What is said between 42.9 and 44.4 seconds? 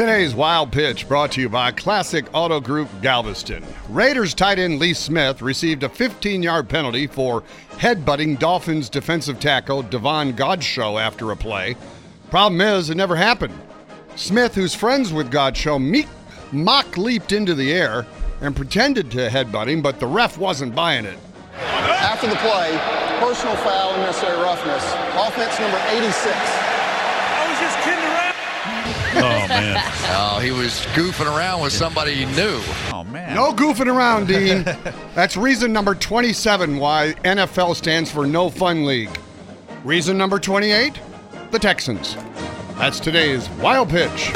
today's Wild Pitch.